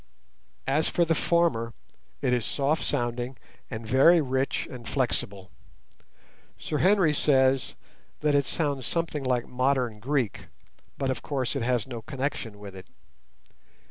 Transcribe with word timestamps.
As 0.65 0.87
for 0.87 1.05
the 1.05 1.13
former, 1.13 1.75
it 2.23 2.33
is 2.33 2.43
soft 2.43 2.83
sounding, 2.83 3.37
and 3.69 3.85
very 3.85 4.19
rich 4.19 4.67
and 4.71 4.89
flexible. 4.89 5.51
Sir 6.57 6.79
Henry 6.79 7.13
says 7.13 7.75
that 8.21 8.33
it 8.33 8.47
sounds 8.47 8.87
something 8.87 9.23
like 9.23 9.47
modern 9.47 9.99
Greek, 9.99 10.47
but 10.97 11.11
of 11.11 11.21
course 11.21 11.55
it 11.55 11.61
has 11.61 11.85
no 11.85 12.01
connection 12.01 12.57
with 12.57 12.75
it. 12.75 12.87